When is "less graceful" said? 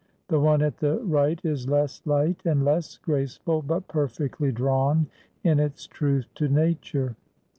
2.65-3.61